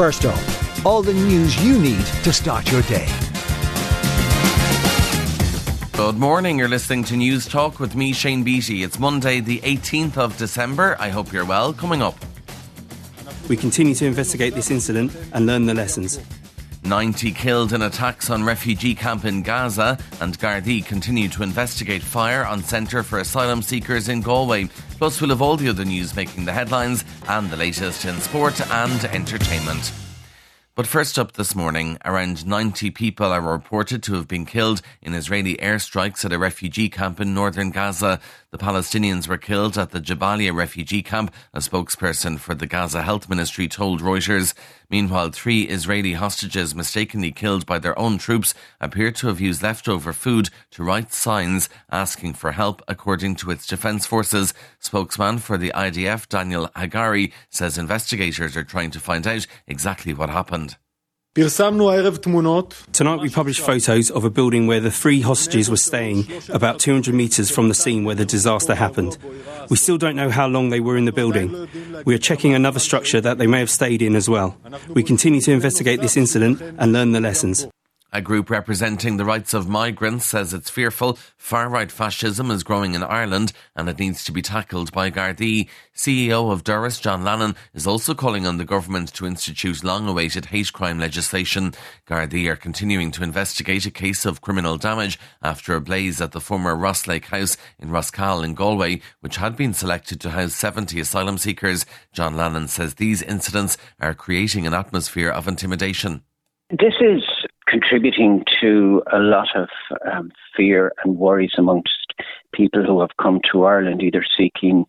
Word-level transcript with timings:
First 0.00 0.24
up, 0.24 0.86
all 0.86 1.02
the 1.02 1.12
news 1.12 1.62
you 1.62 1.78
need 1.78 2.06
to 2.24 2.32
start 2.32 2.72
your 2.72 2.80
day. 2.84 3.06
Good 5.92 6.16
morning. 6.16 6.58
You're 6.58 6.70
listening 6.70 7.04
to 7.04 7.16
Newstalk 7.16 7.78
with 7.78 7.94
me, 7.94 8.14
Shane 8.14 8.42
Beatty. 8.42 8.82
It's 8.82 8.98
Monday, 8.98 9.40
the 9.40 9.58
18th 9.58 10.16
of 10.16 10.38
December. 10.38 10.96
I 10.98 11.10
hope 11.10 11.34
you're 11.34 11.44
well. 11.44 11.74
Coming 11.74 12.00
up. 12.00 12.14
We 13.50 13.58
continue 13.58 13.94
to 13.96 14.06
investigate 14.06 14.54
this 14.54 14.70
incident 14.70 15.14
and 15.34 15.44
learn 15.44 15.66
the 15.66 15.74
lessons. 15.74 16.18
90 16.90 17.30
killed 17.30 17.72
in 17.72 17.82
attacks 17.82 18.30
on 18.30 18.42
refugee 18.42 18.96
camp 18.96 19.24
in 19.24 19.42
Gaza, 19.42 19.96
and 20.20 20.36
Gardaí 20.36 20.84
continue 20.84 21.28
to 21.28 21.44
investigate 21.44 22.02
fire 22.02 22.44
on 22.44 22.64
Centre 22.64 23.04
for 23.04 23.20
Asylum 23.20 23.62
Seekers 23.62 24.08
in 24.08 24.22
Galway. 24.22 24.68
Plus, 24.98 25.20
we'll 25.20 25.30
have 25.30 25.40
all 25.40 25.56
the 25.56 25.68
other 25.68 25.84
news 25.84 26.16
making 26.16 26.46
the 26.46 26.52
headlines 26.52 27.04
and 27.28 27.48
the 27.48 27.56
latest 27.56 28.04
in 28.06 28.20
sport 28.20 28.60
and 28.72 29.04
entertainment. 29.04 29.92
But 30.80 30.86
first 30.86 31.18
up 31.18 31.32
this 31.32 31.54
morning, 31.54 31.98
around 32.04 32.46
90 32.46 32.90
people 32.92 33.26
are 33.26 33.40
reported 33.40 34.02
to 34.04 34.14
have 34.14 34.26
been 34.26 34.46
killed 34.46 34.80
in 35.02 35.14
Israeli 35.14 35.56
airstrikes 35.56 36.24
at 36.24 36.32
a 36.32 36.38
refugee 36.38 36.88
camp 36.88 37.20
in 37.20 37.34
northern 37.34 37.70
Gaza. 37.70 38.18
The 38.50 38.58
Palestinians 38.58 39.28
were 39.28 39.36
killed 39.36 39.76
at 39.76 39.90
the 39.90 40.00
Jabalia 40.00 40.54
refugee 40.54 41.02
camp, 41.02 41.34
a 41.52 41.58
spokesperson 41.58 42.38
for 42.38 42.54
the 42.54 42.66
Gaza 42.66 43.02
Health 43.02 43.28
Ministry 43.28 43.68
told 43.68 44.00
Reuters. 44.00 44.54
Meanwhile, 44.90 45.30
three 45.30 45.62
Israeli 45.62 46.14
hostages 46.14 46.74
mistakenly 46.74 47.30
killed 47.30 47.64
by 47.64 47.78
their 47.78 47.96
own 47.96 48.18
troops 48.18 48.54
appear 48.80 49.12
to 49.12 49.28
have 49.28 49.40
used 49.40 49.62
leftover 49.62 50.12
food 50.12 50.50
to 50.72 50.82
write 50.82 51.12
signs 51.12 51.68
asking 51.90 52.34
for 52.34 52.52
help, 52.52 52.82
according 52.88 53.36
to 53.36 53.52
its 53.52 53.66
defense 53.68 54.04
forces. 54.04 54.52
Spokesman 54.80 55.38
for 55.38 55.56
the 55.56 55.72
IDF, 55.76 56.28
Daniel 56.28 56.68
Hagari, 56.74 57.32
says 57.50 57.78
investigators 57.78 58.56
are 58.56 58.64
trying 58.64 58.90
to 58.90 59.00
find 59.00 59.26
out 59.28 59.46
exactly 59.68 60.12
what 60.12 60.28
happened. 60.28 60.76
Tonight 62.92 63.20
we 63.20 63.30
published 63.30 63.60
photos 63.60 64.10
of 64.10 64.24
a 64.24 64.30
building 64.30 64.66
where 64.66 64.80
the 64.80 64.90
three 64.90 65.20
hostages 65.20 65.70
were 65.70 65.76
staying 65.76 66.26
about 66.48 66.80
200 66.80 67.14
metres 67.14 67.52
from 67.52 67.68
the 67.68 67.74
scene 67.74 68.02
where 68.02 68.16
the 68.16 68.24
disaster 68.24 68.74
happened. 68.74 69.16
We 69.68 69.76
still 69.76 69.96
don't 69.96 70.16
know 70.16 70.30
how 70.30 70.48
long 70.48 70.70
they 70.70 70.80
were 70.80 70.96
in 70.96 71.04
the 71.04 71.12
building. 71.12 71.68
We 72.04 72.16
are 72.16 72.18
checking 72.18 72.52
another 72.52 72.80
structure 72.80 73.20
that 73.20 73.38
they 73.38 73.46
may 73.46 73.60
have 73.60 73.70
stayed 73.70 74.02
in 74.02 74.16
as 74.16 74.28
well. 74.28 74.56
We 74.88 75.04
continue 75.04 75.40
to 75.42 75.52
investigate 75.52 76.00
this 76.00 76.16
incident 76.16 76.60
and 76.60 76.92
learn 76.92 77.12
the 77.12 77.20
lessons. 77.20 77.68
A 78.12 78.20
group 78.20 78.50
representing 78.50 79.16
the 79.16 79.24
rights 79.24 79.54
of 79.54 79.68
migrants 79.68 80.26
says 80.26 80.52
it's 80.52 80.68
fearful 80.68 81.16
far 81.36 81.68
right 81.68 81.92
fascism 81.92 82.50
is 82.50 82.64
growing 82.64 82.94
in 82.94 83.04
Ireland 83.04 83.52
and 83.76 83.88
it 83.88 84.00
needs 84.00 84.24
to 84.24 84.32
be 84.32 84.42
tackled 84.42 84.90
by 84.90 85.12
Gardaí. 85.12 85.68
CEO 85.94 86.50
of 86.50 86.64
Doras, 86.64 87.00
John 87.00 87.22
Lannon, 87.22 87.54
is 87.72 87.86
also 87.86 88.12
calling 88.12 88.48
on 88.48 88.56
the 88.56 88.64
government 88.64 89.14
to 89.14 89.26
institute 89.26 89.84
long 89.84 90.08
awaited 90.08 90.46
hate 90.46 90.72
crime 90.72 90.98
legislation. 90.98 91.72
Gardaí 92.08 92.48
are 92.48 92.56
continuing 92.56 93.12
to 93.12 93.22
investigate 93.22 93.86
a 93.86 93.92
case 93.92 94.26
of 94.26 94.40
criminal 94.40 94.76
damage 94.76 95.16
after 95.40 95.76
a 95.76 95.80
blaze 95.80 96.20
at 96.20 96.32
the 96.32 96.40
former 96.40 96.74
Ross 96.74 97.06
Lake 97.06 97.26
House 97.26 97.56
in 97.78 97.90
Rosscahill 97.90 98.44
in 98.44 98.54
Galway, 98.54 99.02
which 99.20 99.36
had 99.36 99.56
been 99.56 99.72
selected 99.72 100.20
to 100.20 100.30
house 100.30 100.56
70 100.56 100.98
asylum 100.98 101.38
seekers. 101.38 101.86
John 102.12 102.36
Lannon 102.36 102.66
says 102.66 102.94
these 102.94 103.22
incidents 103.22 103.78
are 104.00 104.14
creating 104.14 104.66
an 104.66 104.74
atmosphere 104.74 105.30
of 105.30 105.46
intimidation. 105.46 106.22
This 106.70 106.94
is 107.00 107.22
contributing 107.70 108.44
to 108.60 109.02
a 109.12 109.18
lot 109.18 109.48
of 109.54 109.68
um, 110.10 110.32
fear 110.56 110.92
and 111.04 111.16
worries 111.16 111.52
amongst 111.56 112.14
people 112.52 112.84
who 112.84 113.00
have 113.00 113.16
come 113.20 113.40
to 113.52 113.64
Ireland, 113.64 114.02
either 114.02 114.24
seeking 114.36 114.84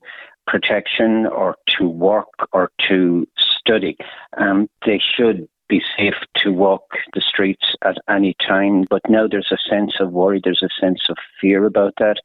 protection 0.48 1.28
or 1.28 1.56
to 1.78 1.88
work 1.88 2.34
or 2.52 2.72
to 2.90 3.28
study. 3.38 3.98
Um, 4.38 4.68
they 4.86 5.00
should 5.00 5.48
be 5.70 5.82
safe 5.98 6.16
to 6.38 6.52
walk 6.52 6.84
the 7.14 7.22
streets 7.22 7.76
at 7.84 7.98
any 8.10 8.36
time, 8.46 8.86
but 8.90 9.02
now 9.08 9.28
there's 9.28 9.52
a 9.52 9.70
sense 9.70 9.94
of 10.00 10.12
worry, 10.12 10.42
there's 10.44 10.64
a 10.64 10.82
sense 10.82 11.02
of 11.08 11.18
fear 11.40 11.66
about 11.66 11.94
that. 12.00 12.18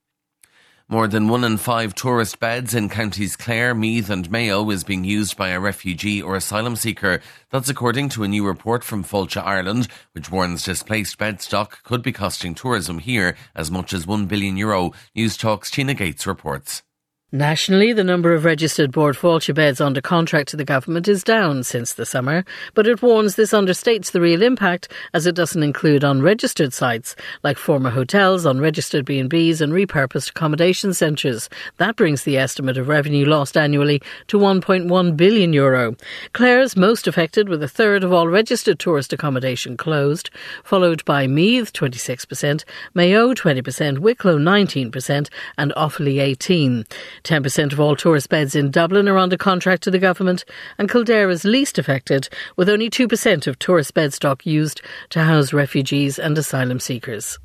More 0.89 1.09
than 1.09 1.27
one 1.27 1.43
in 1.43 1.57
five 1.57 1.97
tourist 1.97 2.39
beds 2.39 2.73
in 2.73 2.89
counties 2.89 3.35
Clare, 3.35 3.75
Meath, 3.75 4.09
and 4.09 4.31
Mayo 4.31 4.71
is 4.71 4.85
being 4.85 5.03
used 5.03 5.37
by 5.37 5.49
a 5.49 5.59
refugee 5.59 6.23
or 6.23 6.37
asylum 6.37 6.77
seeker. 6.77 7.21
That's 7.51 7.69
according 7.69 8.11
to 8.11 8.23
a 8.23 8.29
new 8.29 8.47
report 8.47 8.85
from 8.85 9.03
Fáilte 9.03 9.43
Ireland, 9.43 9.89
which 10.13 10.31
warns 10.31 10.63
displaced 10.63 11.19
bed 11.19 11.43
stock 11.43 11.83
could 11.83 12.03
be 12.03 12.13
costing 12.13 12.55
tourism 12.55 13.01
here 13.01 13.37
as 13.53 13.69
much 13.69 13.93
as 13.93 14.07
1 14.07 14.27
billion 14.27 14.57
euro. 14.57 14.93
Newstalk's 15.17 15.73
Tina 15.73 15.93
Gates 15.93 16.25
reports. 16.25 16.85
Nationally, 17.33 17.93
the 17.93 18.05
number 18.05 18.35
of 18.35 18.45
registered 18.45 18.93
Bord 18.93 19.17
Fáilte 19.17 19.53
beds 19.53 19.81
under 19.81 20.01
contract 20.01 20.49
to 20.51 20.57
the 20.57 20.65
government 20.65 21.09
is 21.09 21.25
down 21.25 21.65
since 21.65 21.93
the 21.93 22.07
summer, 22.07 22.45
but 22.73 22.87
it 22.87 23.03
warns 23.03 23.35
this 23.35 23.51
understates 23.51 24.13
the 24.13 24.21
real 24.21 24.43
impact 24.43 24.93
as 25.13 25.27
it 25.27 25.35
doesn't 25.35 25.65
include 25.65 26.05
unregistered 26.05 26.73
sites 26.73 27.17
like 27.43 27.59
former 27.59 27.91
hotels, 27.91 28.47
unregistered 28.47 29.05
B&Bs 29.05 29.61
and 29.61 29.73
repurposed 29.73 30.31
accommodation 30.31 30.95
centres. 30.95 31.49
That 31.79 31.97
brings 31.97 32.23
the 32.23 32.39
estimate 32.39 32.79
of 32.79 32.87
revenue 32.87 33.27
lost 33.27 33.57
annually 33.57 34.01
to 34.29 34.39
1.1 34.39 35.17
billion 35.17 35.53
euro. 35.53 35.97
Clare's 36.33 36.77
most 36.77 37.09
affected 37.09 37.49
with 37.49 37.61
a 37.61 37.69
third 37.69 38.05
of 38.05 38.13
all 38.13 38.29
registered 38.29 38.79
tourist 38.79 39.13
accommodation 39.13 39.77
closed, 39.77 40.31
followed 40.63 41.05
by 41.05 41.27
Meath 41.27 41.73
26%, 41.73 42.63
Mayo 42.95 43.35
20%, 43.35 43.99
Wicklow 43.99 44.39
19% 44.39 45.29
and 45.59 45.73
Offaly 45.77 46.21
18. 46.21 46.87
10% 47.27 47.73
of 47.73 47.81
all 47.81 47.97
tourist 47.97 48.29
beds 48.29 48.55
in 48.55 48.71
Dublin 48.71 49.09
are 49.09 49.19
under 49.19 49.37
contract 49.37 49.83
to 49.83 49.91
the 49.91 49.99
government, 49.99 50.45
and 50.79 50.89
Kildare 50.89 51.29
is 51.29 51.45
least 51.45 51.79
affected, 51.79 52.29
with 52.57 52.69
only 52.69 52.89
2% 52.89 53.47
of 53.47 53.59
tourist 53.59 53.95
bed 53.95 54.15
stock 54.15 54.47
used 54.47 54.81
to 55.11 55.25
house 55.25 55.53
refugees 55.53 56.19
and 56.19 56.39
asylum 56.39 56.79
seekers. 56.79 57.39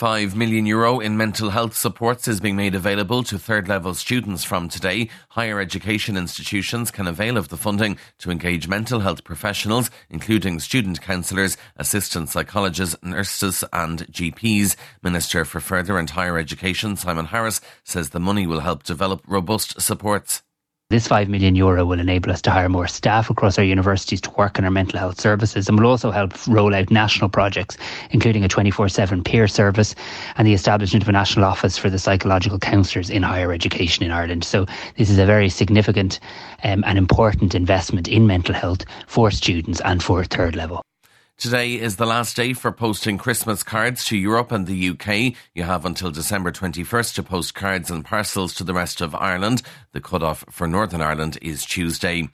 5 0.00 0.34
million 0.34 0.64
euro 0.64 0.98
in 0.98 1.18
mental 1.18 1.50
health 1.50 1.76
supports 1.76 2.26
is 2.26 2.40
being 2.40 2.56
made 2.56 2.74
available 2.74 3.22
to 3.22 3.38
third 3.38 3.68
level 3.68 3.92
students 3.92 4.42
from 4.42 4.66
today. 4.66 5.10
Higher 5.28 5.60
education 5.60 6.16
institutions 6.16 6.90
can 6.90 7.06
avail 7.06 7.36
of 7.36 7.48
the 7.48 7.58
funding 7.58 7.98
to 8.20 8.30
engage 8.30 8.66
mental 8.66 9.00
health 9.00 9.24
professionals, 9.24 9.90
including 10.08 10.58
student 10.58 11.02
counsellors, 11.02 11.58
assistant 11.76 12.30
psychologists, 12.30 12.96
nurses, 13.02 13.62
and 13.74 14.06
GPs. 14.10 14.74
Minister 15.02 15.44
for 15.44 15.60
Further 15.60 15.98
and 15.98 16.08
Higher 16.08 16.38
Education, 16.38 16.96
Simon 16.96 17.26
Harris, 17.26 17.60
says 17.84 18.08
the 18.08 18.18
money 18.18 18.46
will 18.46 18.60
help 18.60 18.84
develop 18.84 19.22
robust 19.26 19.82
supports. 19.82 20.40
This 20.90 21.06
5 21.06 21.28
million 21.28 21.54
euro 21.54 21.84
will 21.84 22.00
enable 22.00 22.32
us 22.32 22.42
to 22.42 22.50
hire 22.50 22.68
more 22.68 22.88
staff 22.88 23.30
across 23.30 23.56
our 23.58 23.64
universities 23.64 24.20
to 24.22 24.30
work 24.32 24.58
in 24.58 24.64
our 24.64 24.72
mental 24.72 24.98
health 24.98 25.20
services 25.20 25.68
and 25.68 25.78
will 25.78 25.88
also 25.88 26.10
help 26.10 26.34
roll 26.48 26.74
out 26.74 26.90
national 26.90 27.30
projects, 27.30 27.76
including 28.10 28.42
a 28.42 28.48
24 28.48 28.88
7 28.88 29.22
peer 29.22 29.46
service 29.46 29.94
and 30.36 30.48
the 30.48 30.52
establishment 30.52 31.04
of 31.04 31.08
a 31.08 31.12
national 31.12 31.44
office 31.44 31.78
for 31.78 31.90
the 31.90 31.98
psychological 32.00 32.58
counsellors 32.58 33.08
in 33.08 33.22
higher 33.22 33.52
education 33.52 34.04
in 34.04 34.10
Ireland. 34.10 34.42
So, 34.42 34.66
this 34.96 35.10
is 35.10 35.18
a 35.20 35.26
very 35.26 35.48
significant 35.48 36.18
um, 36.64 36.82
and 36.84 36.98
important 36.98 37.54
investment 37.54 38.08
in 38.08 38.26
mental 38.26 38.56
health 38.56 38.84
for 39.06 39.30
students 39.30 39.80
and 39.82 40.02
for 40.02 40.24
third 40.24 40.56
level. 40.56 40.82
Today 41.40 41.72
is 41.72 41.96
the 41.96 42.04
last 42.04 42.36
day 42.36 42.52
for 42.52 42.70
posting 42.70 43.16
Christmas 43.16 43.62
cards 43.62 44.04
to 44.04 44.16
Europe 44.18 44.52
and 44.52 44.66
the 44.66 44.90
UK. 44.90 45.34
You 45.54 45.62
have 45.62 45.86
until 45.86 46.10
December 46.10 46.52
21st 46.52 47.14
to 47.14 47.22
post 47.22 47.54
cards 47.54 47.90
and 47.90 48.04
parcels 48.04 48.52
to 48.56 48.62
the 48.62 48.74
rest 48.74 49.00
of 49.00 49.14
Ireland. 49.14 49.62
The 49.92 50.00
cut-off 50.00 50.44
for 50.48 50.68
Northern 50.68 51.00
Ireland 51.00 51.36
is 51.42 51.64
Tuesday. 51.64 52.28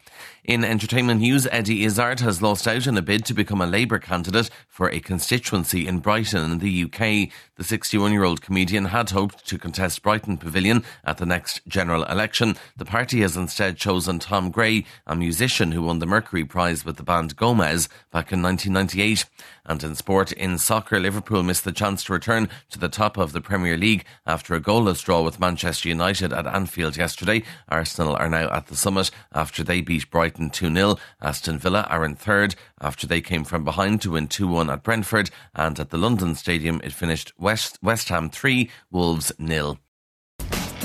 In 0.45 0.63
entertainment 0.63 1.23
news, 1.23 1.49
Eddie 1.51 1.85
Izzard 1.85 2.21
has 2.21 2.41
lost 2.43 2.69
out 2.69 2.87
in 2.87 2.97
a 2.97 3.03
bid 3.03 3.25
to 3.25 3.35
become 3.35 3.61
a 3.61 3.67
Labour 3.67 3.99
candidate 3.99 4.49
for 4.69 4.89
a 4.89 5.01
constituency 5.01 5.89
in 5.89 5.99
Brighton 5.99 6.53
in 6.53 6.59
the 6.59 6.85
UK. 6.85 7.31
The 7.57 7.65
61 7.65 8.13
year 8.13 8.23
old 8.23 8.43
comedian 8.43 8.85
had 8.85 9.11
hoped 9.11 9.45
to 9.49 9.59
contest 9.59 10.03
Brighton 10.03 10.37
Pavilion 10.37 10.85
at 11.03 11.17
the 11.17 11.27
next 11.27 11.63
general 11.67 12.05
election. 12.05 12.57
The 12.77 12.85
party 12.85 13.23
has 13.23 13.37
instead 13.37 13.77
chosen 13.77 14.19
Tom 14.19 14.51
Gray, 14.51 14.85
a 15.07 15.17
musician 15.17 15.73
who 15.73 15.83
won 15.83 15.99
the 15.99 16.07
Mercury 16.07 16.45
Prize 16.45 16.85
with 16.85 16.97
the 16.97 17.03
band 17.03 17.35
Gomez 17.35 17.89
back 18.13 18.31
in 18.33 18.43
1998. 18.43 19.25
And 19.65 19.83
in 19.83 19.97
sport, 19.97 20.31
in 20.31 20.59
soccer, 20.59 21.01
Liverpool 21.01 21.43
missed 21.43 21.65
the 21.65 21.73
chance 21.73 22.05
to 22.05 22.13
return 22.13 22.49
to 22.71 22.79
the 22.79 22.89
top 22.89 23.17
of 23.17 23.33
the 23.33 23.41
Premier 23.41 23.77
League 23.77 24.05
after 24.25 24.55
a 24.55 24.61
goalless 24.61 25.05
draw 25.05 25.23
with 25.23 25.41
Manchester 25.41 25.89
United 25.89 26.33
at 26.33 26.47
Anfield 26.47 26.97
yesterday. 26.97 27.43
Arsenal 27.69 28.17
are 28.17 28.29
now 28.29 28.49
at 28.51 28.67
the 28.67 28.77
summit 28.77 29.11
after 29.33 29.63
they 29.63 29.81
beat 29.81 30.11
Brighton 30.11 30.51
2 30.51 30.73
0. 30.73 30.97
Aston 31.21 31.59
Villa 31.59 31.87
are 31.91 32.05
in 32.05 32.15
third 32.15 32.55
after 32.81 33.07
they 33.07 33.21
came 33.21 33.45
from 33.45 33.65
behind 33.65 34.03
to 34.03 34.13
win 34.13 34.29
2 34.29 34.47
1 34.47 34.71
at 34.71 34.83
Brentford. 34.83 35.31
And 35.55 35.79
at 35.79 35.91
the 35.91 35.99
London 35.99 36.35
Stadium, 36.35 36.81
it 36.85 36.93
finished 36.93 37.33
West, 37.39 37.79
West 37.83 38.09
Ham 38.09 38.31
3, 38.31 38.71
Wolves 38.91 39.33
nil. 39.39 39.79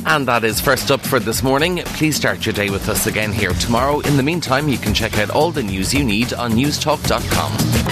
And 0.06 0.28
that 0.28 0.44
is 0.44 0.60
first 0.60 0.90
up 0.90 1.02
for 1.02 1.19
this 1.19 1.44
morning. 1.44 1.78
Please 1.98 2.16
start 2.16 2.46
your 2.46 2.54
day 2.54 2.69
with 2.69 2.90
us 2.90 3.06
again 3.06 3.31
here 3.31 3.54
tomorrow. 3.54 4.00
In 4.00 4.18
the 4.18 4.24
meantime, 4.24 4.68
you 4.68 4.78
can 4.78 4.94
check 4.94 5.19
out 5.19 5.30
all 5.30 5.52
the 5.52 5.63
news 5.63 5.94
you 5.94 6.04
need 6.04 6.34
on 6.34 6.54
newstalk.com. 6.54 7.91